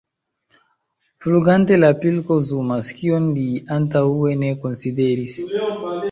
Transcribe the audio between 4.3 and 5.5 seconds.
ne konsideris.